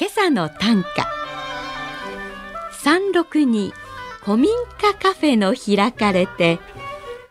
[0.00, 1.08] 今朝の短歌。
[2.70, 3.72] 三六に
[4.22, 6.60] 古民家カフェの開かれて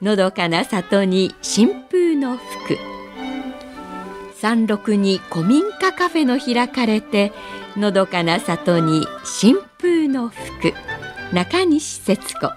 [0.02, 2.78] のどかな里に新風の吹く。
[4.36, 7.32] 三六に古民家カフェの開かれて
[7.78, 11.34] のどかな里に新風の吹く。
[11.34, 12.52] 中西節子。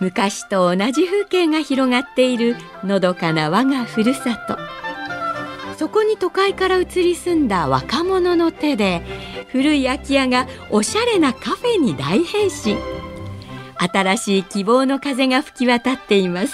[0.00, 4.56] 昔と同じ風景が広がっているのどかな我がふるさと。
[5.80, 9.00] そこに都会から移り住んだ若者の手で
[9.48, 12.76] 古い空き家がおしゃれなカフェに大変身。
[13.78, 16.52] 新しい希望の風が吹き渡っています。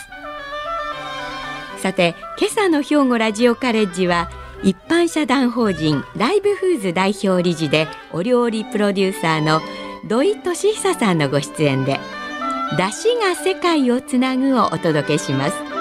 [1.78, 4.30] さて今朝の兵庫ラジオカレッジは
[4.62, 9.60] 一般社団法人ライブフーズ代表理事でお料理プロデューサーの
[10.06, 11.98] 土井俊久さんのご出演で
[12.78, 15.75] 「出汁が世界をつなぐ」をお届けします。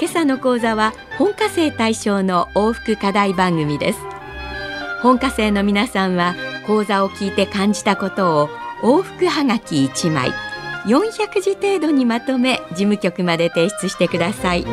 [0.00, 4.00] 今朝の講座は本科生対象の往復課題番組です。
[5.02, 6.34] 本科生の皆さんは
[6.66, 8.48] 講座を聞いて感じたことを
[8.82, 10.30] 往復はがき1枚
[10.86, 14.64] 400字程度にまとめ事務局まで提出してください。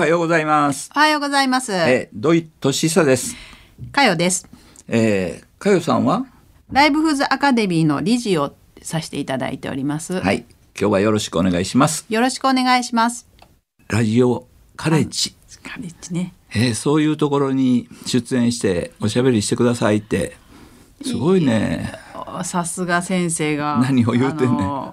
[0.00, 0.90] はようございます。
[0.96, 1.74] おはようございます。
[1.74, 3.36] えー、土井俊久です。
[3.92, 4.48] かよです。
[4.88, 6.24] えー、かよさんは？
[6.72, 10.18] ライブフーズアカデミーの理事をさせていただいております。
[10.18, 12.06] はい、今日はよろしくお願いします。
[12.08, 13.28] よろしくお願いします。
[13.88, 15.34] ラジオカレッジ。
[15.62, 16.32] カレッジね。
[16.54, 20.34] えー、そういうところに出演しておしゃべりしてくださいって。
[21.04, 21.92] すごいね。
[22.44, 23.78] さすが先生が。
[23.82, 24.92] 何を言うてんねん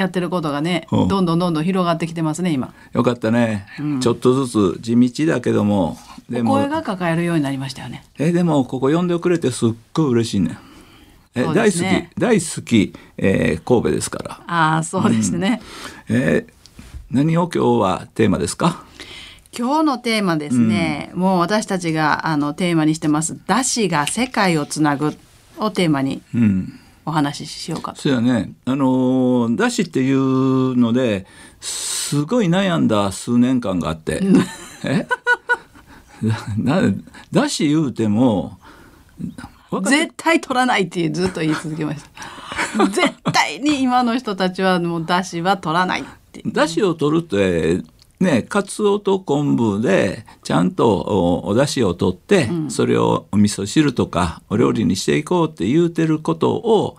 [0.00, 2.72] やってることがね、うんどんどんどんどん広がってきてますね、今。
[2.92, 3.66] よかったね、
[4.00, 5.96] ちょっとずつ地道だけども。
[6.28, 6.52] でも。
[6.52, 8.04] 声が抱えるようになりましたよね。
[8.18, 10.58] えー、でもここ呼んでくれてすっごい嬉しいね。
[11.34, 14.40] えそう大好き大好き、えー、神戸ですから。
[14.46, 15.60] ああ、そうですね。
[16.08, 16.52] えー、
[17.10, 18.84] 何を今日はテーマですか？
[19.56, 25.16] 今日のテーマですね、もう私たちがあのテーマにしてます「だしが世界をつなぐ」
[25.58, 26.80] をテーマにうん。
[27.08, 28.00] お話ししようかと。
[28.00, 28.52] そうやね。
[28.64, 31.26] あのーだしっていうので
[31.60, 34.20] すごい悩んだ数年間があって。
[34.84, 35.06] え？
[36.56, 36.80] な
[37.32, 38.58] だし言うても
[39.84, 42.02] 絶対取らないってずっと言い続けまし
[42.76, 47.82] た絶対に今の人たちはもうだしは取らないってだしを取るって
[48.20, 56.96] ねかつおと昆布でちゃんとおおだしを取って、それをお味噌汁とかお料理にしていこうって言うてることを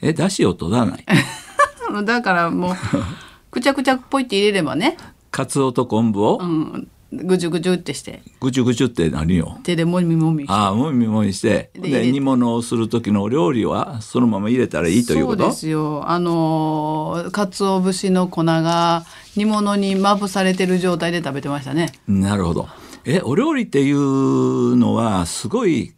[0.00, 1.04] えだしを取らない？
[2.04, 2.76] だからもう
[3.50, 4.96] くちゃくちゃっぽいって入れればね、
[5.30, 6.38] かつおと昆布を？
[6.40, 8.22] うん、ぐちゅぐちゅってして。
[8.40, 9.58] ぐちゅぐちゅって何よ？
[9.62, 10.52] 手でもみもみして。
[10.52, 11.70] ああもみもみして。
[11.74, 15.42] で入れてで煮物をする時のお料理はそのまま入れたらいいということ？
[15.44, 16.08] そうですよ。
[16.08, 19.04] あのー鰹節の粉が
[19.36, 21.92] 煮物にまぶされてる状態で食べてましたね。
[22.08, 22.68] なるほど。
[23.04, 25.94] えお料理っていうのはすごい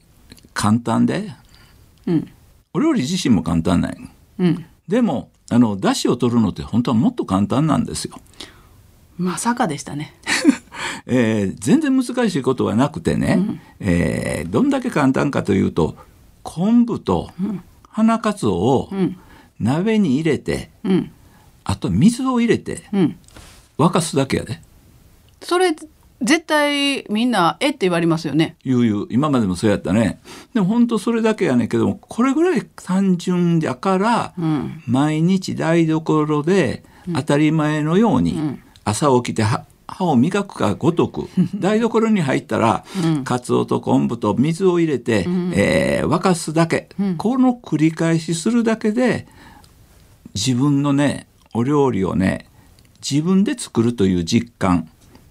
[0.53, 1.33] 簡単で、
[2.07, 2.29] うん。
[2.75, 3.93] お料理自身も簡単なん？
[3.93, 3.99] よ
[4.41, 4.67] うん。
[4.87, 8.21] でもあの出汁を取るのって本当はもっと簡単なんですよ、
[9.17, 10.15] まさかでしたね
[11.07, 15.97] えー全然難しいことはなくてね、えーどんだけ簡単かというと
[16.43, 17.31] 昆布と
[17.89, 19.17] 花かつおをん。
[19.61, 21.11] 鍋に入れて、うん。
[21.65, 23.17] あと水を入れてうん。
[23.77, 24.61] 沸かすだけやで。
[25.43, 25.75] それ
[26.21, 28.57] 絶対みんな「えっ?」て言われますよね。
[28.65, 29.07] ゆうゆう。
[29.11, 30.21] 今までもそうやったね。
[30.55, 34.83] でも本当それだけやねんけどもこれぐらい単純だから、うん。
[34.87, 36.83] 毎日台所で
[37.15, 42.85] 当たり前のように、朝起きては歯を磨くかごとく 台所に入ったら、
[43.25, 49.27] かつおと昆布と水を入れて、えー沸かすだけ、この繰り返しするだけで
[50.35, 52.47] 自分のねお料理をね
[53.01, 54.89] 自分で作るという実感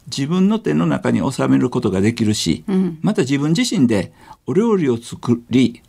[0.08, 2.64] 自分の手の中に収めることができるし、
[3.02, 4.12] また自分自身で
[4.46, 5.82] お料理を作り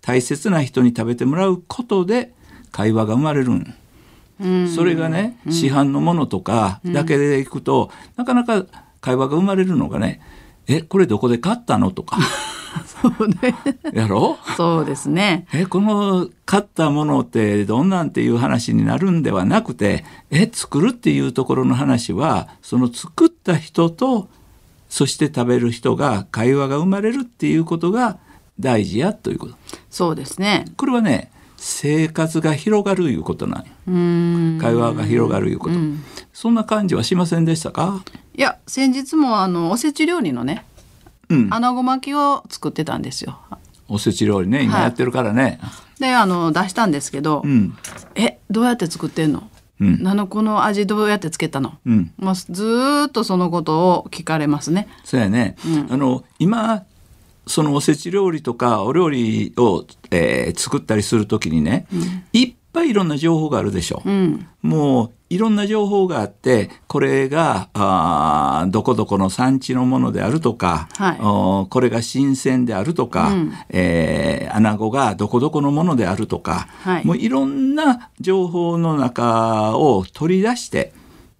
[0.00, 2.32] 大切な人に食べてもらうことで
[2.72, 3.74] 会話が生まれるん。
[4.74, 8.64] それがね、市販のものとかだけでいくと、なかなか
[9.00, 10.20] 会話が生まれるのがね、
[10.68, 12.18] えこれどこで買ったの?」とか
[12.86, 13.54] そうね。
[13.92, 14.38] やろ？
[14.56, 15.46] そうですね。
[15.52, 24.28] えこの買ったものってどんなんっていう話になるんではなくてえ作るっていうところの話はその作った人と
[24.88, 28.18] そして食べる人が会話が生まれるっていうことが
[28.60, 29.54] 大事やということ
[29.90, 30.64] そうですね。
[30.76, 31.30] これはね
[31.62, 34.58] 生活が広がるいうことなんようーん。
[34.58, 36.02] 会話が広がるいうこと、うん。
[36.32, 38.02] そんな感じはしませんでしたか？
[38.34, 40.64] いや先日もあのおせち料理のね
[41.28, 41.48] うん。
[41.52, 43.38] 穴子巻きを作ってたんですよ。
[43.88, 44.82] おせち料理ね今はい。
[44.84, 45.60] やってるからね、
[45.98, 47.76] であの出したんですけど、うん。
[48.14, 49.50] えどうやって作ってんの？
[49.80, 50.02] うん。
[50.02, 51.78] なのこの味どうやってつけたの？
[51.84, 52.12] うん。
[52.16, 54.88] もうずーっとそのことを聞かれますね。
[55.04, 55.92] そうやね、うん。
[55.92, 56.84] あの今
[57.50, 61.86] そのおせち料理とかお料理を、えー作ったりする時にね、
[62.32, 64.02] いっぱいいろんな情報があるでしょ。
[64.04, 64.46] うん。
[64.62, 71.18] もういろんな情報があってこれがあーどこどこの産地のものであるとか、はい。
[71.20, 73.52] おーこれが新鮮であるとか、うん。
[73.70, 77.06] えー穴子がどこどこのものであるとか、はい。
[77.06, 80.92] もういろんな情報の中を取り出して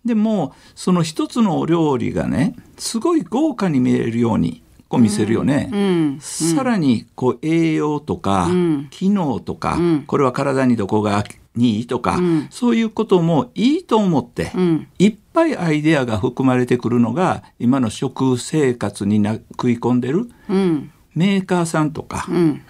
[0.05, 5.71] でもその一つのお料理がねすごい豪華に見えるようにこう見せるよね。
[5.73, 6.19] うん。
[6.21, 8.89] さらにこう栄養とか、うん。
[8.91, 10.03] 機能とか、うん。
[10.03, 12.47] これは体にどこがにいいとか、うん。
[12.51, 14.89] そういうこともいいと思って、うん。
[14.99, 20.91] いっぱいアイデアが含まれてくるのが今の食生活にな食い込んでるうん。
[21.15, 22.63] メーカーさんとかうん。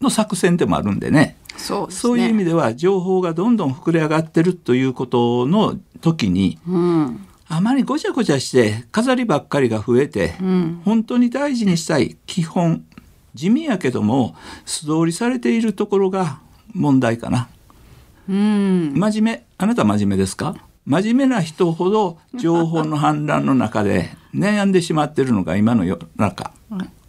[0.00, 1.92] の作戦でもあるんでね、そうね。
[1.94, 10.82] そういう意味では情報がどんどん膨れ上がってるということの時にうんあまりごちゃごちゃして飾りばっかりが増えて、うん。
[10.84, 12.84] 本当に大事にしたい基本
[13.34, 16.38] 地味やけども素通りされているところが
[16.72, 17.48] 問題かな。
[18.28, 18.92] うん。
[18.94, 20.54] 真面目あなた真面目ですか？
[20.86, 26.52] 真面目な人ほど情報の氾濫の中で悩んでしまってるのが今の世の中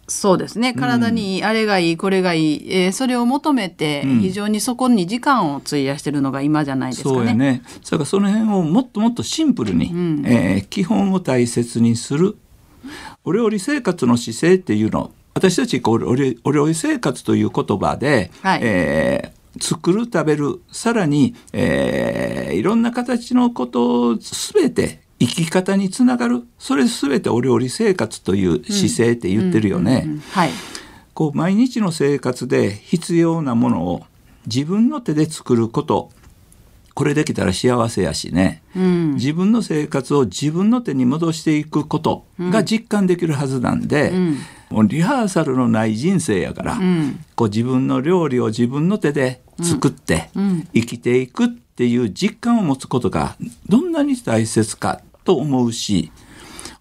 [0.08, 0.74] そうですね。
[0.74, 4.20] 体にいい、あれがいいこれがいい、えーそれを求めてうん。
[4.20, 7.14] 非常にそこに時間を費やしてるのが今じゃないですかね。
[7.16, 7.62] そうやね。
[7.84, 10.22] だからその辺をもっともっとシンプルに、うん。
[10.26, 12.36] えー基本を大切にする。
[13.24, 18.60] お料理生活の姿勢っていうの私たちこうお料お料理生活という言葉で、はい。
[18.62, 26.42] えー作る食べるさらに、えーいろんな形のことを全て生き方につながる。
[26.58, 30.08] それ全てお料理生活という姿勢って言ってるよね。
[31.14, 34.04] こう毎日の生活で必要なものを
[34.46, 36.10] 自分の手で作ること。
[36.94, 39.14] これできたら幸せやしね、うん。
[39.14, 44.38] 自分の生活を自分の手に戻していくことが実感できるはずなんで、うん。
[44.68, 47.24] もうリハーサルのない人生やから、うん。
[47.34, 50.68] こう自分の料理を自分の手で作ってうん。
[50.74, 53.36] 生きていくっていう実感を持つことが
[53.70, 56.10] どんなに大切かと思うし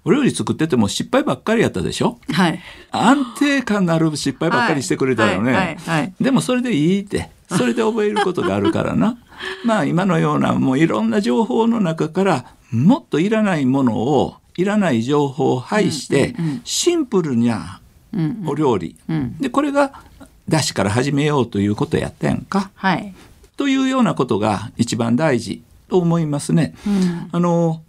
[0.03, 2.17] お料理作ってても失敗ばっかりやったでしょ？
[2.31, 2.59] はい。
[2.91, 5.77] 安定感のある失敗ばっかりしてくれたよね、
[6.19, 7.29] でもそれでいいって。
[7.55, 9.17] それで覚えることがあるからな。
[9.63, 16.33] まあ今のようなもういろんな情報の中からもっといらないものをいらない情報を排して、
[16.63, 17.79] シンプルな
[18.11, 19.37] うんお料理、うん。
[19.37, 20.01] でこれが
[20.49, 22.71] だしから始めようということやったやんか？
[22.73, 23.13] はい。
[23.55, 26.73] というようなことが一番大事と思いますね。
[26.87, 27.29] うん。
[27.31, 27.83] あの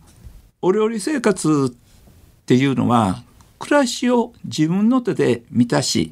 [0.64, 3.24] お料理生活っていうのは
[3.58, 6.10] 暮らしを自分の手で満たし、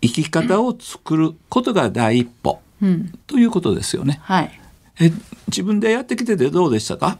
[0.00, 3.18] 生き方を作ることが第一歩うん。
[3.26, 4.20] ということですよね。
[4.22, 4.60] はい。
[5.00, 5.12] え
[5.48, 7.18] 自分でやってきててどうでしたか？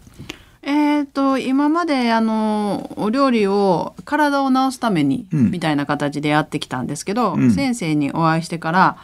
[0.62, 5.50] えー、と今まであのお料理を体を治すために、うん。
[5.50, 7.50] みたいな形でやってきたんですけど、うん。
[7.50, 8.97] 先生にお会いしてから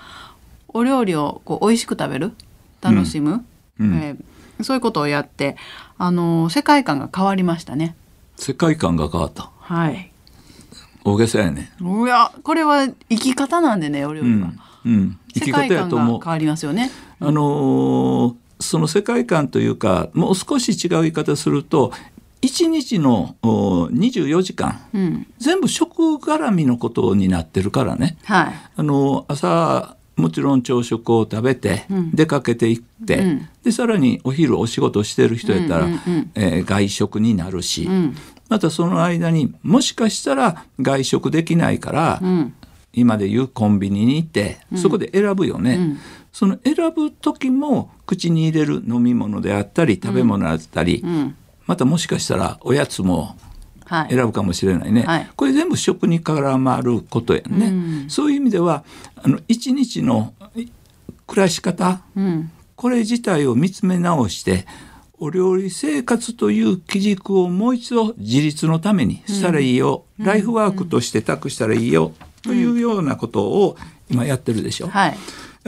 [0.68, 2.32] お料理をこう美味しく食べる
[2.80, 3.44] 楽しむ、
[3.80, 3.94] うん。
[3.96, 4.24] えー
[4.62, 5.58] そういうことをやって
[5.98, 7.96] あの世界観が変わりましたね。
[8.36, 10.12] 世界観が変わったはい。
[11.04, 11.72] 大げさやね。
[11.80, 14.34] いやこれは生き方なんでねお料理は。
[14.34, 16.30] うんうん、生き方やと思うが変。
[16.32, 16.90] わりますよね。
[17.20, 21.92] あのーその世界観というかもう少し違う言い方すると
[22.40, 25.26] 1日のお24時間うん。
[25.38, 28.16] 全部食絡みのことになってるからね。
[28.24, 28.54] はい。
[28.76, 38.16] あの朝もちろん朝食を食べてうん出かけていって、うんでさらにお昼お仕事してる人やったら、うんうんうんえー外食になるし、うん。
[38.48, 42.54] またその間にもしかしたら外食できないから、うん。
[42.92, 45.74] 今でいうコンビニに行ってそこで選ぶよね。
[45.74, 45.98] うん
[46.32, 51.34] その選ぶ時も口に入れる飲み物であったり食べ物だったり、うん。
[51.66, 53.45] またもしかしたらおやつもはい。
[53.88, 55.30] 選ぶかもしれないね、はい。
[55.36, 57.70] これ全部食に絡まることやね、う
[58.06, 58.10] ん。
[58.10, 58.84] そういう意味では
[59.16, 60.66] あの一日のい
[61.26, 62.50] 暮らし方うん。
[62.74, 64.66] これ自体を見つめ直して
[65.18, 72.12] お料理生活という基軸をもう一度自立のためにしたらいいよ、ライフワークとして託したらいいよ、
[72.42, 73.78] というようなことを
[74.10, 74.88] 今やってるでしょ。
[74.88, 75.16] はい。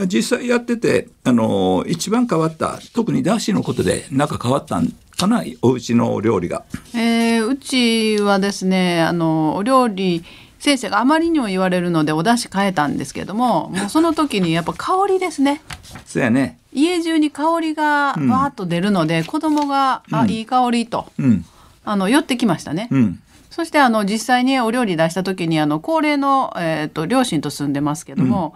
[0.07, 4.93] 実際やってて、あの一番変わった特にだしのことでなんか変わったん？
[5.19, 6.63] かなおうちのお料理が。
[6.95, 10.23] えーうちはですねあのお料理
[10.59, 15.61] 先生があまりにも言われるのでお出汁変えたんですけどももうその時にやっぱ香りですね。
[16.05, 16.57] そうやね。
[16.71, 21.45] 家中に香りがわーっと出るので、子供が「あいい香り」とうん。
[21.83, 22.87] あの寄ってきましたね。
[22.91, 23.19] うん。
[23.49, 28.53] そしてあの実際にお料理出した時にあの高齢の、えー、と両親と住んでますけども、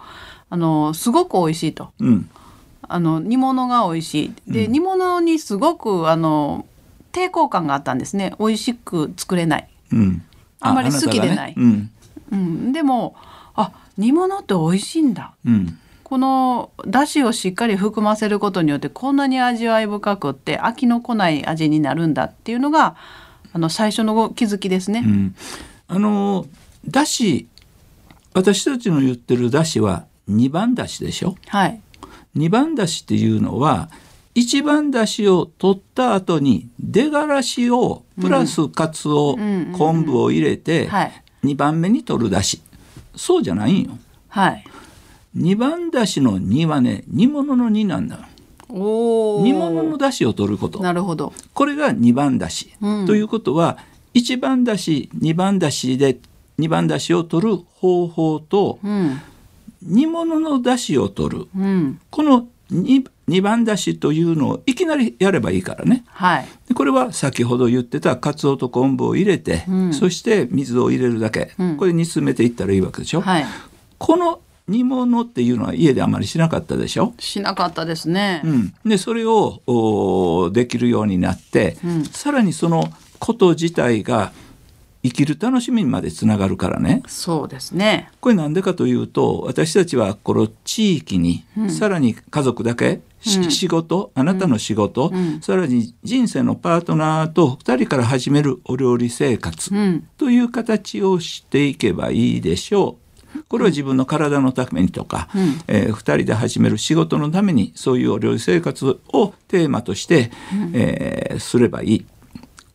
[0.49, 1.91] あのすごく美味しいと。
[1.99, 2.29] うん
[2.93, 4.51] あの煮物が美味しい。
[4.51, 6.67] で、煮物にすごくあの
[7.11, 8.33] 抵抗感があったんですね。
[8.37, 10.23] 美味しく作れない、うん。
[10.59, 11.49] あんまり好きでない。
[11.49, 11.55] ね。
[11.57, 11.89] うん。
[12.31, 13.15] うん、でも
[13.55, 15.33] あ煮物って美味しいんだ。
[15.43, 15.79] うん。
[16.03, 22.95] このだしをしっかり含ませることによってこんなに味わい深くって飽きのこない味になるんだっていうのが
[23.53, 25.01] あの最初の気づきですね。
[25.03, 25.35] うん。
[25.87, 26.45] あの
[26.87, 27.47] だし
[28.35, 31.35] 私たちの言ってるだしは二番だしでしょ？
[31.47, 31.81] はい、
[32.35, 33.89] 二番だしっていうのは
[34.35, 41.23] 一番だしを取った後に出がらしをプラスかつお、ん昆布を入れてはい。
[41.43, 42.61] 二番目に取るだし
[43.15, 43.97] そうじゃないんよ。
[44.29, 44.63] はい、
[45.35, 48.15] 二番だしの2はね煮物の2なんだ。
[48.15, 48.21] よ
[48.69, 49.43] おー。
[49.43, 50.79] 煮物のだしを取ること。
[50.79, 51.33] なるほど。
[51.53, 53.05] これが二番だし、うん。
[53.05, 53.77] ということは
[54.13, 56.17] 一番だし二番だしで
[56.57, 59.21] 二番だしを取る方法とうん
[59.85, 61.47] 煮物のだしを取る。
[61.55, 61.99] うん。
[62.09, 66.03] この 2, 二番だしというのをいきなりやればいいからね。
[66.07, 66.47] はい。
[66.67, 69.93] でこれは先ほど言ってたかつおと昆布を入れて、うん。
[69.93, 71.77] そして水を入れるだけ、うん。
[71.77, 73.45] これ煮詰めていったらいいわけでしょ、はい。
[73.97, 78.41] この煮物っていうのは家であまりしなかったでしょ、しなかったですね。
[78.45, 82.05] うん、でそれをおできるようになって、うん。
[82.05, 84.31] さらにそのこと自体が
[85.03, 87.03] 生きる楽しみにまでつながるからね。
[87.07, 88.09] そうですね。
[88.21, 93.51] これなんでかというと私たちはこの地域に、さらに家族だけ、しうん。
[93.51, 95.41] 仕事あなたの仕事、うん。
[95.41, 100.07] さらに人生のパートナーと2人から始めるお料理生活うん。
[100.17, 102.97] という形をしていけばいいでしょ
[103.35, 103.43] う。
[103.49, 105.61] これは自分の体のためにとか、うん。
[105.67, 110.31] え2人で始める仕事のためにそういうお料理生活をテーマとして、
[110.73, 112.05] えーすればいい。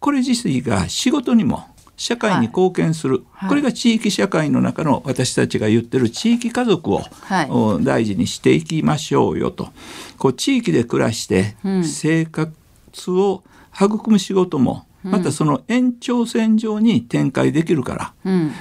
[0.00, 1.64] これ自身が仕事にも
[1.98, 3.48] 社会に貢献する、はい。
[3.48, 7.50] これが地域社会の中の私たちが言ってる地域家族を、はい。
[7.50, 9.70] お大事にしていきましょうよと。
[10.16, 11.84] こう地域で暮らしてうん。
[11.84, 13.42] 生活を
[13.74, 18.12] 育む仕事も、またその延長線上に展開できるから。
[18.24, 18.52] うん。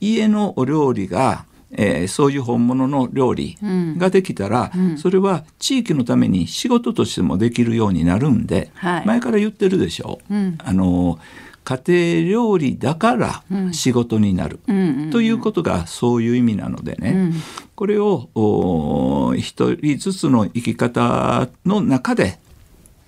[0.00, 3.96] 家のお料理が、えーそういう本物の料理うん。
[3.96, 4.98] ができたら、うん。
[4.98, 9.06] それは地域のために仕事としてもできるようになるんで、はい。
[9.06, 10.18] 前から言ってるでしょ。
[10.28, 10.58] うん。
[10.58, 11.20] あの
[11.64, 13.74] 家庭料理だからうん。
[13.74, 17.34] 仕事になる、うんということがそういう意味なのでね、うん。
[17.74, 22.38] これをお一人ずつの生き方の中で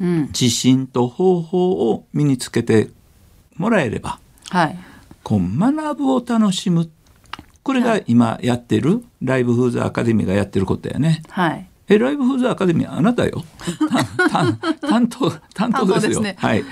[0.00, 0.26] うん。
[0.26, 2.90] 自信と方法を身につけて
[3.56, 4.18] もらえれば
[4.50, 4.78] はい。
[5.22, 6.90] こう学ぶを楽しむ。
[7.62, 11.22] これが今やってるライブフーズアカデミーがやってることやね。
[11.30, 11.66] はい。
[11.88, 13.42] えライブフーズアカデミーあなたよ。
[14.80, 16.20] 担当担当ですよ。
[16.20, 16.36] ね。
[16.38, 16.64] はい。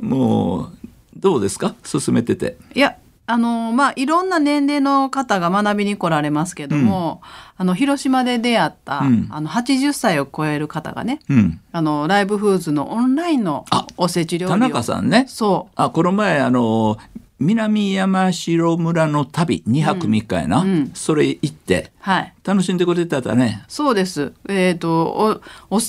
[0.00, 0.79] もう
[1.20, 1.74] どうですか？
[1.84, 2.56] 進めてて。
[2.74, 2.96] いや
[3.26, 7.22] あのまあいろんな年齢の方が学びに来られますけども、
[7.56, 11.60] あの広島で出会った、うんあの80歳を超える方がねうん。
[11.70, 15.26] あのライブフーズのオンラインのあおせち料理田を中さんね。
[15.28, 16.98] そうあこの前あの
[17.38, 23.62] 南山城村の旅2泊3日やな、うんうんそれ行ってはい楽しんでくれてたね。
[23.68, 24.32] そうです。
[24.48, 25.80] えっ、と、お、お、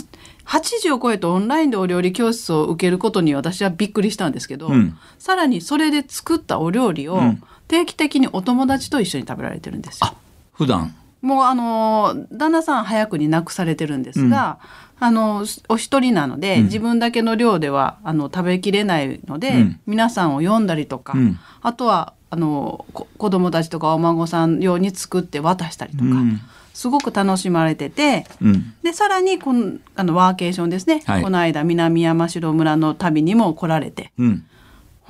[0.45, 4.97] 80を超えてオンラインでお料理教室を受けることに私はびっくりしたんですけど、うん。
[5.19, 7.43] さらにそれで作ったお料理をうん。
[7.67, 10.07] 定期的にお友達と一緒に食べられてるんですよ。
[10.07, 10.15] あ
[10.51, 10.93] 普段。
[11.21, 14.59] もうあの旦那さん早くに亡くされてるんですが、
[14.99, 16.63] あのお一人なので、うん。
[16.65, 19.79] 自分だけの量ではあの食べきれないので、うん。
[19.87, 21.39] 皆さんを呼んだりとか、うん。
[21.61, 26.41] あとはあのこ子供たちとかお孫さん用に作って渡したりとか、うん
[26.81, 28.73] すごく楽しまれててうん。
[28.81, 31.21] でさらにこのあのワーケーションですね、はい。
[31.21, 34.11] この間南山城村の旅にも来られて。
[34.17, 34.45] うん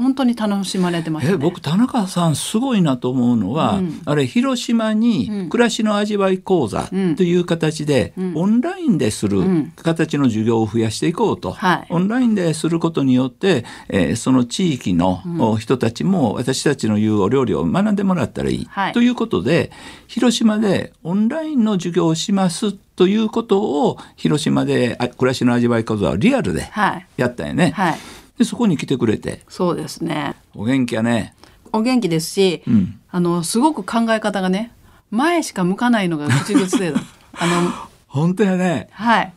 [0.02, 4.02] 本当に楽しまれてました、ね、え僕田中さんすごいなと思うのは、うん。
[4.06, 8.34] あれ広島に暮らしの味わい講座という形で、うん。
[8.36, 9.74] オンラインでするん。
[9.76, 11.88] 形の授業を増やしていこうと、はい。
[11.90, 18.94] オンラインですることによって、えーその地域のお人たちも私たちの言うお料理を学んでもらったらいい、はい。
[18.94, 19.72] ということで
[20.08, 27.08] 広島でオンラインの授業をしますということを広島であ暮らしの味わい講座をリアルではい。
[27.18, 27.72] やったんやね。
[27.72, 29.42] はいでそこに来てくれて。
[29.48, 30.34] そうですね。
[30.56, 31.36] お元気やね。
[31.72, 33.00] お元気ですし、うん。
[33.12, 34.72] あのすごく考え方がね
[35.12, 36.96] 前しか向かないのが口癖で
[37.38, 37.72] あの
[38.08, 38.88] 本当やね。
[38.92, 39.34] はい。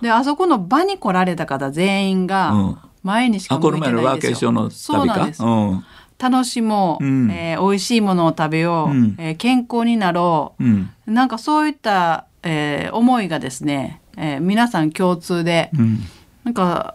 [0.00, 2.26] であそこの場に来られた方全員うん。
[2.28, 5.42] が前にしか向いて前のワーケーないんですよションのそうなんです。
[5.42, 5.84] うん。
[6.18, 7.30] 楽しもう、うん。
[7.32, 9.14] えー美味しいものを食べよう、うん。
[9.18, 10.90] えー健康になろう、うん。
[11.06, 15.98] なんかそういった、えー思いがですね、えー皆さん共通でうん。
[16.44, 16.94] なんか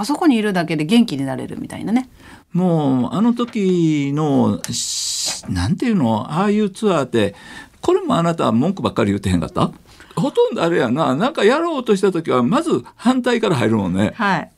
[0.00, 2.08] あそこにいるだけで元気になれるみたいなね。
[2.52, 7.34] もうあの時のしなんていうのああいうツアーって
[7.80, 9.70] これもあなたは文句ばっかり言ってへんかった？
[10.16, 11.14] ほとんどあれやな。
[11.14, 14.12] なんかやろうとした時はまず反対から入るもんね。
[14.16, 14.50] はい。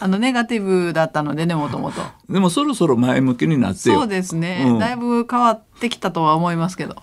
[0.00, 2.00] あのネガティブだったのでねもともと。
[2.30, 3.96] でもそろそろ前向きになってよ。
[3.96, 4.78] そうですね、うん。
[4.78, 6.96] だいぶ変わってきたとは思いますけど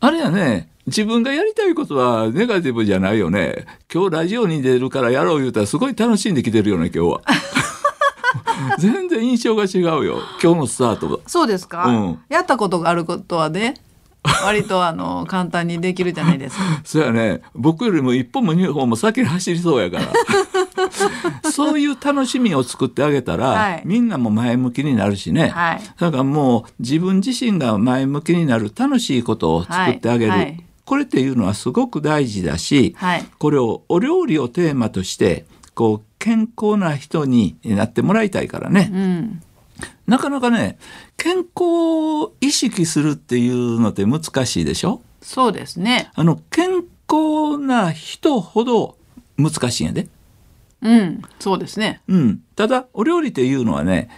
[0.00, 3.66] あれやね自分がやりたいことはネガティブじゃないよね。
[3.92, 7.20] 今日ラジオに出るからやろう言うたらすごい楽しんできてるよね今日は。
[8.78, 10.20] 全然印象が違うよ。
[10.40, 12.18] 今日のスタートがそうですか、うん。
[12.28, 13.74] やったことがあることはね
[14.44, 16.62] 割とあの簡単にできるじゃないですか。
[16.84, 17.42] そうやね。
[17.54, 20.04] 僕よりも一歩も二歩も先に走りそうやから
[21.50, 23.82] そういう楽しみを作ってあげたら、はい。
[23.84, 25.80] みんなも前向きになるしね、はい。
[25.98, 30.40] だからもう自分自身が前向きになる楽しいことを作ってあげる、はい。
[30.40, 30.64] はい。
[30.84, 33.24] これっていうのはすごく大事だし、はい。
[33.38, 39.42] これをお料理をテーマとしてこう健康な人になってもらいたいからね、うん。
[40.06, 40.78] なかなかね
[41.16, 41.46] 健康
[42.22, 45.02] を意識するっていうのって難しいでしょ？
[45.20, 46.10] そうですね。
[46.14, 48.96] あの健康な人ほど
[49.36, 50.08] 難しいんやで。
[50.86, 51.22] うん。
[51.38, 52.00] そうですね。
[52.08, 54.08] うん、ただお料理っていうのはね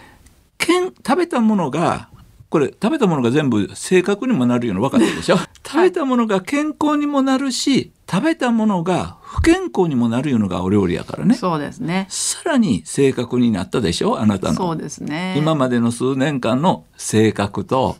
[0.57, 2.09] けん食べたものが
[2.49, 5.37] これ食べたものが全部正確にもなるような分かってるでしょ？
[5.65, 11.35] 食べたものが健康にもなるし食べたものが不健康にもなるのがお料理やからね。
[11.35, 12.07] そうですね。
[12.09, 14.19] さらに正確になったでしょ？
[14.19, 14.55] あなたの。
[14.55, 15.35] そうですね。
[15.37, 17.97] 今までの数年間の性格と。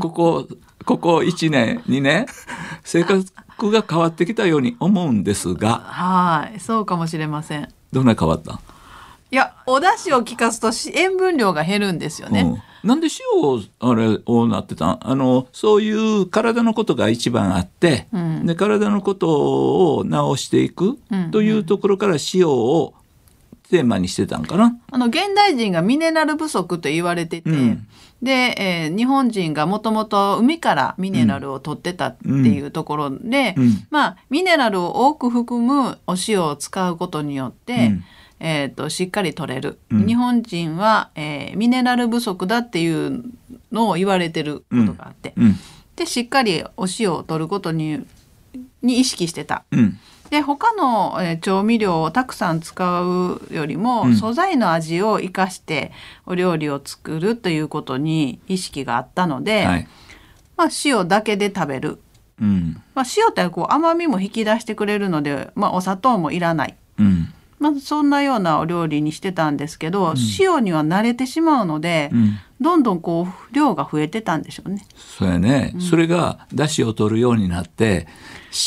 [0.00, 0.48] ここ
[0.86, 2.26] ここ1年2年
[2.82, 3.04] 性
[3.56, 5.80] 格が変わってきたように思うんですが。
[5.80, 6.60] はい。
[6.60, 7.68] そうかもしれません。
[7.92, 8.60] どんな変わった？
[9.30, 12.42] いやお出汁を効かすとし塩分量が減るんですよね、
[12.82, 14.86] うん、なんで塩をあれをなってた？
[14.86, 18.46] んあのそういう体のことが一番あって、うん。
[18.46, 21.30] で体のことを治していくうん。
[21.32, 22.94] というところから塩を
[23.70, 24.76] テーマにしてたんかな。
[24.90, 27.86] あの現代人がミネラル不足と言われてて、うん。
[28.22, 33.86] で、えー日本人がもともと海からミネラルを取ってたっていうところで、うん。
[33.90, 38.04] まあミネラルを多く含むお塩を使うことによって、うん。
[38.40, 40.06] えー、としっかり取れる、うん。
[40.06, 43.24] 日本人は、えーミネラル不足だっていう
[43.72, 45.56] のを言われてることがあって、うん。
[45.96, 48.04] でしっかりお塩を取ることに
[48.82, 49.64] に意識してた。
[50.34, 54.16] うんで他の、えー調味料をたくさん使うよりも、うん。
[54.16, 55.92] 素材の味を生かして
[56.26, 59.88] お料理を作るということに意識があったので、はい。
[60.56, 61.98] まあ、塩だけで食べる、
[62.40, 62.82] うん。
[62.94, 67.32] まあ、塩ってこう甘みも引き出してくれるので、まあ、お砂糖もいらない、うん。
[67.60, 72.38] まあ、そんなようなお料理にしてたんですけど、塩には慣れてしまうので、うん。
[72.60, 74.86] どんどんこう量が増えてたんでしょうね。
[74.96, 78.06] そうやね、それが出汁を取るようになって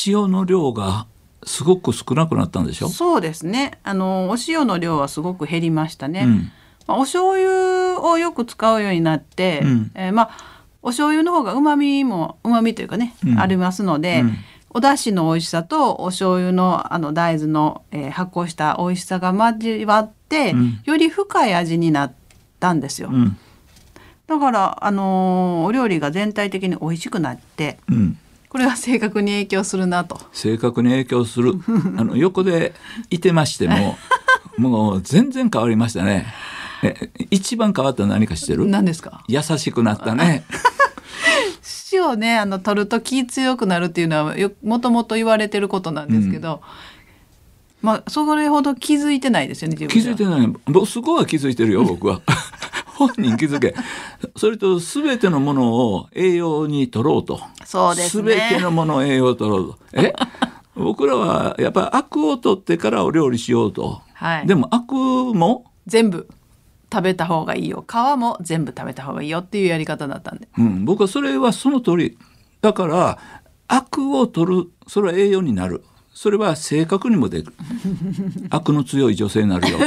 [0.05, 1.07] 塩の量が
[1.47, 3.79] すごく少なくなったんでしょ、そうですね。
[3.83, 6.21] あのお塩の量はすごく減りましたね。
[6.25, 6.51] うん。
[6.85, 9.91] まあお醤油をよく使うようになって、うん。
[9.95, 13.39] えーまあお醤油の方がうまみもうまみというかね、うん。
[13.39, 14.35] ありますので、うん。
[14.69, 20.79] お出汁の美味しさとお醤油のあの大豆の、えー発酵した美味しさが交わって、うん。
[20.85, 22.13] より深い味になっ
[22.59, 23.09] たんですよ。
[23.11, 23.37] うん。
[24.27, 28.17] だからあのーお料理が全体的に美味しくなってうん
[28.57, 30.19] これが性格に影響するなと。
[30.33, 31.53] 性格に影響する。
[31.95, 32.73] あの横で
[33.11, 33.99] いてましても
[34.57, 36.25] もう全然変わりましたね。
[36.81, 38.65] え一番変わったの何か知ってる？
[38.65, 39.23] 何ですか？
[39.27, 40.43] 優しくなったね。
[41.93, 46.61] 塩をねあの取ると気強くなるっていうのはよもともと言われてることなんですけど、
[47.83, 50.51] まあそれほど気づいてないですよね自気づいてない。
[50.65, 52.21] 僕すごい気づいてるよ僕は
[52.97, 53.75] 本人気づけ。
[54.35, 57.39] それと全てのものを栄養に取ろうと。
[57.65, 58.35] そうですね。
[58.49, 59.79] 全てのものを栄養を取ろうと。
[59.93, 60.13] え？
[60.75, 64.47] 僕らはやっぱりアクを取ってからお料理しようと、はい。
[64.47, 65.65] でもアクも？
[65.87, 66.27] 全部
[66.91, 67.85] 食べた方がいいよ。
[67.87, 70.47] 皮も全部食べた方がいいよっていうやり方だったんで。
[70.57, 72.17] うん、僕はそれはその通り。
[72.61, 73.17] だから
[73.67, 74.69] アクを取る。
[74.87, 75.83] それは栄養になる。
[76.13, 77.53] それは性格にも出る。
[78.49, 79.77] アクの強い女性になるよ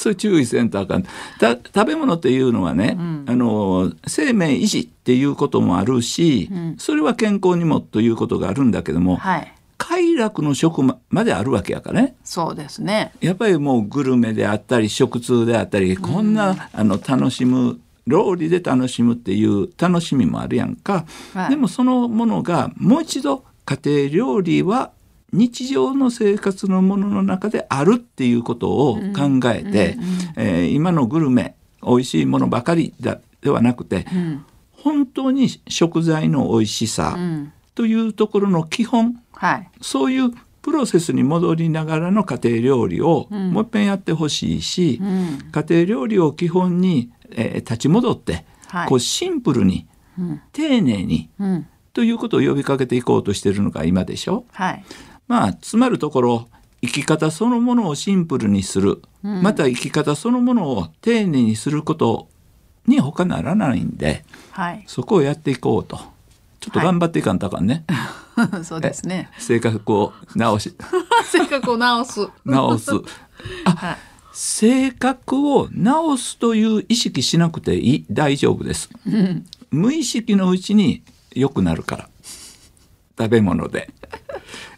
[0.00, 1.04] それ注意せんとあかん。
[1.38, 9.54] た食べ物っていうのはね、あの生命維持っていうこともあるし、それは健康にもということがあるんだけども、はい。
[9.76, 12.14] 快楽の食ままであるわけやからね。
[12.24, 13.12] そうですね。
[13.20, 21.50] やっぱりもうグルメであったり食通であったりこんな、あの楽しむ料理で楽しむっていう楽しみもあるやんか、はい。
[21.50, 24.92] でもそのものがもう一度家庭料理は
[25.32, 29.96] 日常の生活のものの中であるっていうことを考えて、
[30.36, 34.44] えー今のグルメ美味しいものばかりだではなくて、うん。
[34.72, 37.52] 本当に食材の美味しさうん。
[37.74, 39.70] というところの基本はい。
[39.80, 40.30] そういう
[40.62, 43.52] プロセスに戻りながらの家庭料理をうん。
[43.52, 45.50] もう一遍やってほしいし、うん。
[45.50, 48.88] 家庭料理を基本に、えー立ち戻って、はい。
[48.88, 49.86] こうシンプルに
[50.18, 50.40] うん。
[50.52, 51.66] 丁寧にうん。
[51.92, 54.44] ということを呼びかけていこうとしてるのが今でしょ。
[54.52, 54.84] はい
[55.30, 56.48] まあつまるところ
[56.82, 59.42] 生き方そのものをシンプルにする、うん。
[59.42, 62.26] また生き方そのものを丁寧にすること
[62.88, 64.82] に他ならないんではい。
[64.88, 65.98] そこをやっていこうと。
[66.58, 67.84] ちょっと頑張っていかんとあかんね、
[68.64, 69.30] そうですね。
[69.38, 70.74] 性格を直し。
[71.24, 72.26] 性格を直す。
[72.44, 72.90] 直す。
[72.90, 73.04] はい。
[74.32, 78.06] 性格を直すという意識しなくていい。
[78.10, 78.90] 大丈夫です。
[79.06, 79.46] うん。
[79.70, 82.08] 無意識のうちに良くなるから。
[83.16, 83.90] 食べ物で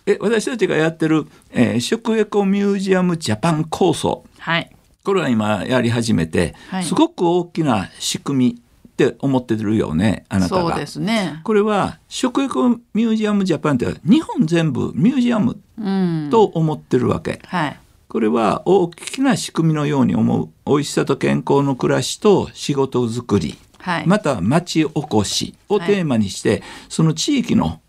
[0.07, 4.25] え私たちがやってる、えー食エコミュージアムジャパン構想。
[4.38, 4.71] はい。
[5.05, 6.85] これは今やり始めて、はい。
[6.85, 10.71] すごく大きな仕組みって思ってるよねあなたが。
[10.71, 11.41] そうですね。
[11.45, 16.29] これは食エコミュージアムジャパンって日本全部ミュージアムうん。
[16.31, 17.41] と思ってるわけ。
[17.47, 17.79] はい。
[18.09, 23.57] これは大きな仕組みのように思う美味しさと健康の暮らしと仕事作り。
[23.79, 24.07] はい。
[24.07, 27.81] また町おこしをテーマにして、その地域の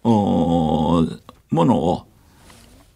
[1.53, 2.05] ものを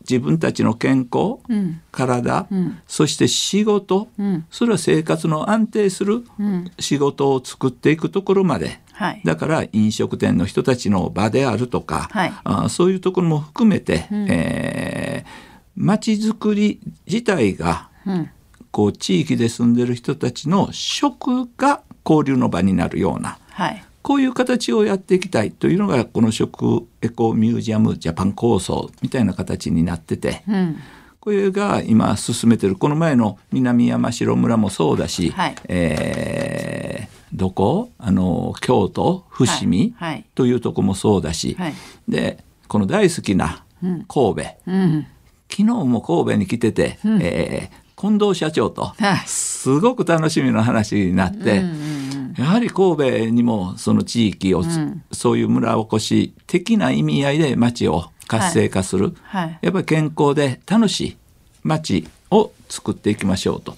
[0.10, 1.82] 自分たちの健康、うん。
[1.92, 2.80] 体、うん。
[2.88, 4.46] そして仕事、うん。
[4.50, 6.72] それは生活の安定するうん。
[6.80, 8.80] 仕事を作っていくところまで。
[8.94, 9.22] はい。
[9.26, 12.34] だから飲食店の人たちの場であるとか、はい。
[12.44, 14.26] あーそういうところも含めて、うん。
[14.30, 15.48] えー
[15.80, 18.30] 町づくり自体がうん。
[18.72, 30.78] こう地域で住んでる人たちの食が交流の場になるようなはいこういう形をやっていきたいというのがこの食エコミュージアムジャパン構想みたいな形になっててうん。
[31.20, 35.56] これが今進めてるこの前の南山城村もそうだし、はい。
[35.68, 37.92] えーどこ？
[37.98, 39.26] あの京都？
[39.28, 40.14] 伏見、はい。
[40.14, 40.26] はい。
[40.36, 41.74] というとこもそうだし、はい。
[42.08, 44.06] でこの大好きなうん。
[44.06, 45.08] 神戸、うん。
[45.52, 49.28] 昨日も神戸に来てて、えー近藤社長とはい。
[49.28, 55.04] すごく楽しみな話になって、うんうんやはり神戸にもその地域を、ん。
[55.12, 59.60] そういう村おこし的な意味合いで町を活性化する、はい。
[59.62, 61.18] やっぱり健康で楽しい
[61.64, 63.76] 町を作っていきましょうと。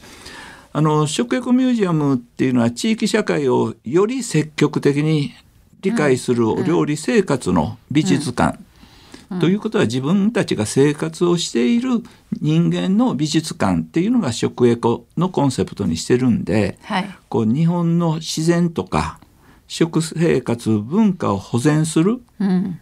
[0.71, 5.33] あの食エコミュージアムっていうのは地域社会をより積極的に
[5.81, 8.59] 理解するお料理生活の美術館、
[9.39, 12.01] ということは自分たちが生活をしている
[12.41, 17.09] 人間の美術館っていうのが食エコのコンセプトにしてるんで、はい。
[17.29, 19.19] こう日本の自然とか
[19.67, 22.79] 食生活文化を保全するうん。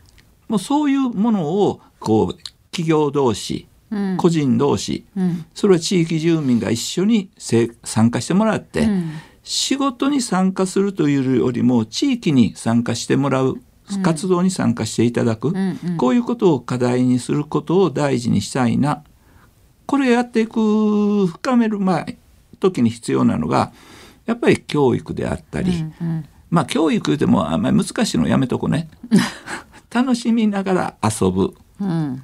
[0.47, 2.33] もうそういうものをこう
[2.71, 4.17] 企業同士うん。
[4.17, 5.45] 個人同士うん。
[5.53, 9.11] それは地域住民が一緒にせ参加してもらって、うん。
[9.43, 13.57] 仕事に参加するというよりも地域に参加してもらう
[14.03, 15.97] 活動に参加していただく、うんうん。
[15.97, 19.03] こういうことを課題にすることを大事にしたいな。
[19.85, 22.17] これやっていく深める前
[22.59, 23.71] 時に必要なのが
[24.25, 28.87] やっぱり教育であったり、うんまあ教育でもあんまり難しいのやめとこね。
[29.93, 31.53] 楽しみながら遊ぶ。
[31.81, 32.23] うん。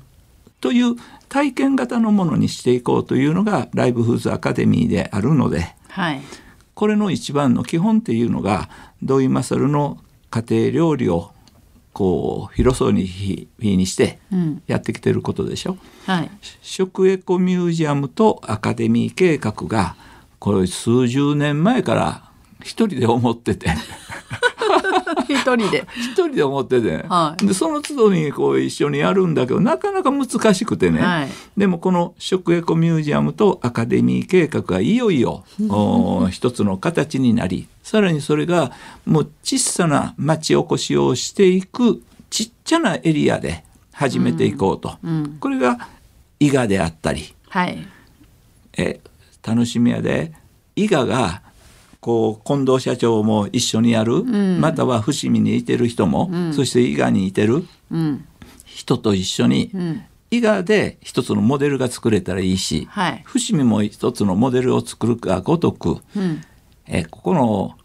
[0.61, 0.95] という
[1.27, 5.75] 体験型のものにしていこうというのがライブフーズアカデミーであるので。
[5.89, 6.21] はい。
[6.73, 8.69] これの一番の基本っていうのが
[9.03, 9.97] 土井勝の
[10.29, 11.32] 家庭料理を
[11.93, 14.61] こう広そうにひにしてうん。
[14.67, 15.77] やってきてることでしょ？
[16.05, 16.31] はい。
[16.61, 19.95] 食エコミュージアムとアカデミー計画が
[20.39, 22.29] これ数十年前から
[22.61, 23.69] 一人で思ってて
[25.29, 25.85] 一人で。
[25.97, 27.45] 一人で思ってて、はい。
[27.45, 31.29] でその都度にこう一緒にやるんだけどなかなか難しくてね、はい。
[31.57, 38.71] でもこの食エコミュージアムとアカデミー計画がいよいよお一つの形になりさらにそれが
[39.05, 45.37] もう小さな町おこしをしていくちっちゃなエリアで始めていこうと、うん。
[45.39, 45.87] これが
[46.39, 47.33] 伊賀であったり。
[47.49, 47.87] はい。
[48.77, 48.99] え
[49.45, 50.33] 楽しみやで
[50.75, 51.42] 伊賀が
[52.03, 54.59] こう近藤社長も一緒にやる、ん。
[54.59, 56.53] または伏見にいてる人も、ん。
[56.53, 58.27] そして伊賀にいてるうん。
[58.65, 60.03] 人と一緒に、うん。
[60.29, 63.21] 伊賀で一つのモデルが作れたらいいし、はい。
[63.23, 66.41] 伏見も一つのモデルを作るがごとく、うん。
[66.87, 67.77] えーここの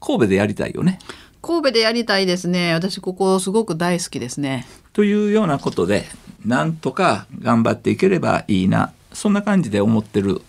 [0.00, 0.98] 神戸でやりたいよね。
[1.42, 2.72] 神戸でやりたいですね。
[2.72, 4.66] 私ここすごく大好きですね。
[4.94, 6.06] というようなことで
[6.46, 8.92] なんとか頑張っていければいいな。
[9.12, 10.40] そんな感じで思ってる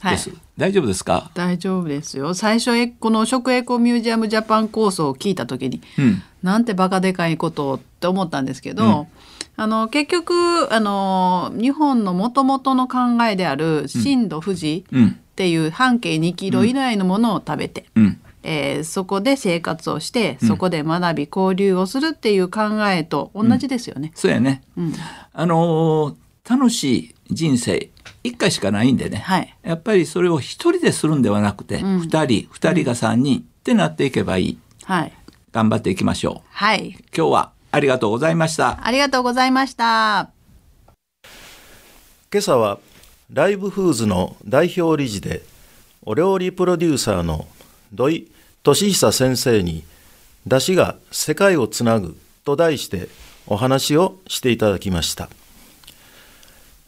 [0.00, 0.18] はい。
[0.56, 2.34] 大丈夫ですか、大丈夫ですよ。
[2.34, 6.22] 最初えこの食エコミュージアムジャパン構想を聞いた時にうん。
[6.42, 9.06] なんてバカでかいことをって思ったんですけど、
[9.56, 15.08] あの結局あの日本のもともとの考えである震度富士うん。
[15.08, 18.20] っていう半径2キロ以内のものを食べて、うん。
[18.42, 24.12] えーそこで生活をしてそこで学び交流をするっていう考えと同じですよね。
[24.14, 24.94] そうやね、うん。
[25.32, 26.14] あのー
[26.48, 27.90] 楽しい人生
[28.22, 29.56] 一回しかないんでね、はい。
[29.62, 32.00] やっぱりそれを一人でするんではなくてうん。
[32.00, 34.58] 二、人二人が三人ってなっていけばいい。
[34.84, 35.12] はい。
[35.52, 36.48] 頑張っていきましょう。
[36.50, 36.90] はい。
[37.16, 38.84] 今日はありがとうございました。
[38.84, 40.30] ありがとうございました。
[42.32, 42.78] 今朝は
[43.32, 45.42] ライブフーズの代表理事で
[46.02, 47.46] お料理プロデューサーの
[47.92, 48.30] 土井
[48.62, 49.84] 俊久先生に
[50.46, 53.08] 「出汁が世界をつなぐ」と題して
[53.46, 55.28] お話をしていただきました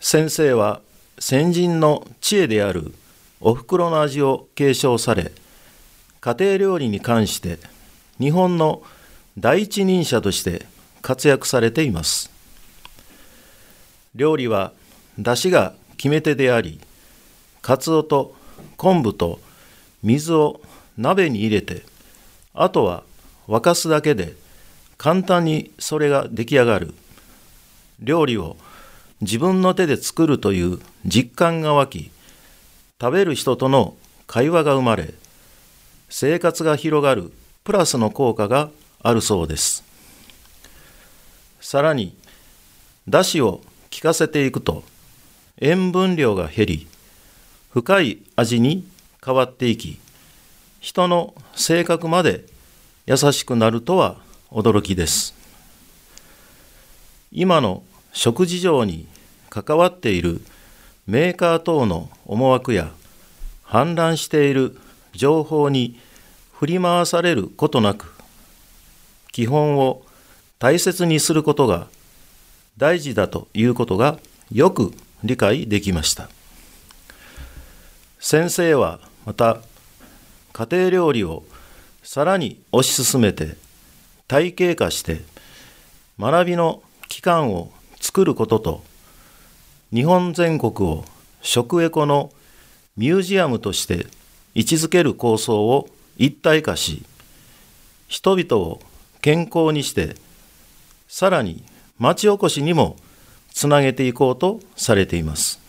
[0.05, 0.81] 先生は
[1.21, 2.93] 先人の知恵である
[3.41, 5.31] おふくろの味を継承され
[6.21, 7.61] 家庭料理に関して
[8.19, 8.83] 日本の
[9.39, 10.67] 第一人者として
[11.03, 12.31] 活躍されています。
[14.17, 14.73] 料理は
[15.19, 16.81] 出汁が決め手であり
[17.63, 18.35] かつおと
[18.77, 19.39] 昆布と
[20.03, 20.61] 水を
[20.99, 21.85] 鍋に入れて
[22.55, 23.05] あとは
[23.47, 24.35] 沸かすだけで
[24.99, 26.93] 簡単にそれが出来上がる。
[28.01, 28.57] 料理を
[29.23, 32.11] 自分の手で作るという実感が湧き
[33.01, 33.95] 食べる人との
[34.27, 35.15] 会話が生まれ
[36.09, 37.33] 生活が広がる
[37.63, 38.69] プラスの効果が
[39.01, 39.85] あるそうです。
[41.61, 42.17] さらに
[43.09, 43.61] だしを
[43.95, 44.83] 効かせていくと
[45.61, 46.87] 塩分量が減り
[47.71, 48.85] 深い味に
[49.25, 50.01] 変わっていき
[50.81, 52.45] 人の性格まで
[53.07, 54.17] 優しくなるとは
[54.51, 55.35] 驚きです。
[57.31, 59.07] 今の食事上に
[59.53, 60.41] 関わっている
[61.07, 62.91] メーカー等の思惑や
[63.67, 64.79] 氾濫している
[65.13, 66.01] 情報に
[66.55, 68.15] 振り回されることなく
[69.31, 70.07] 基本を
[70.59, 71.89] 大切にすることが
[72.79, 74.19] 大事だということが
[74.51, 76.31] よく理解できました。
[78.21, 79.59] 先生はまた
[80.55, 81.45] 家庭料理を
[82.03, 83.57] さらに推し進めて
[84.29, 85.21] 体系化して
[86.19, 88.92] 学びの機関を作ることと
[89.93, 91.05] 日本全国を
[91.43, 92.33] 食エコの
[92.97, 94.07] ミュージアムとして
[94.55, 97.05] 位置づける構想を一体化し
[98.09, 98.81] 人々を
[99.21, 100.17] 健康にして
[101.09, 101.63] さらに
[101.99, 102.97] 町おこしにも
[103.53, 105.61] つなげていこうとされています。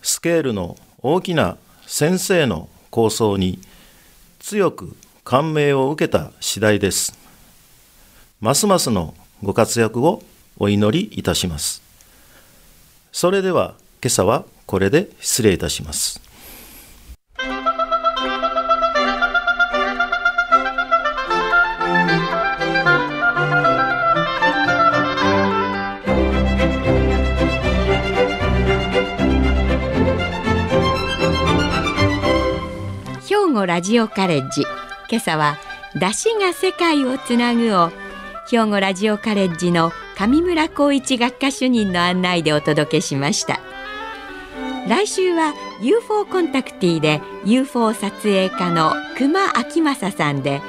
[0.00, 3.58] スケールの大きな先生の構想に
[4.40, 7.16] 強く感銘を受けた次第です。
[8.40, 10.22] ますますのご活躍を
[10.58, 11.91] お祈りいたします。
[13.12, 16.20] それでは今朝はこれで失礼いたします。
[33.28, 34.62] 兵庫ラジオカレッジ。
[35.10, 35.58] 今朝は
[35.94, 37.90] 出汁が世界をつなぐを
[38.48, 43.60] 兵庫ラジオカレッジの上村光一学科主任の案内でお届けしました
[44.88, 50.60] 来週は UFO コンタクティで UFO 撮影家の熊明正さんで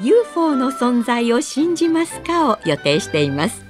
[0.00, 3.64] UFO の存在を信じますかを予定しています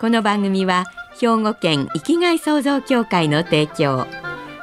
[0.00, 0.84] この番組は
[1.20, 4.06] 兵庫県生きがい創造協会の提供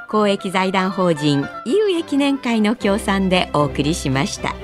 [0.08, 4.56] 公益財団法人井上記念会の協賛でお送りしました。